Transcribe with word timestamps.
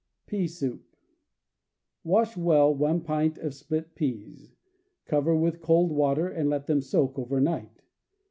Pea 0.25 0.47
Soup.— 0.47 0.81
Wash 2.03 2.35
well 2.35 2.73
one 2.73 3.01
pint 3.01 3.37
of 3.37 3.53
split 3.53 3.93
peas, 3.93 4.55
cover 5.05 5.35
with 5.35 5.61
cold 5.61 5.91
water, 5.91 6.27
and 6.27 6.49
let 6.49 6.65
them 6.65 6.81
soak 6.81 7.19
over 7.19 7.39
night. 7.39 7.83